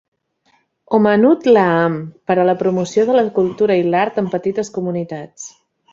[0.97, 1.99] Omanut Laam,
[2.31, 5.47] per a la promoció de la cultura i l'art en petites comunitats.